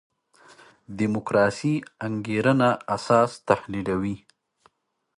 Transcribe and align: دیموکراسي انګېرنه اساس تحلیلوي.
دیموکراسي 0.97 1.73
انګېرنه 2.05 2.69
اساس 2.95 3.31
تحلیلوي. 3.47 4.15